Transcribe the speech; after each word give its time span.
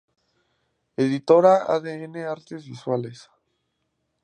Editora 1.03 1.51
adn 1.75 2.17
artes 2.33 2.65
visuales. 2.73 3.29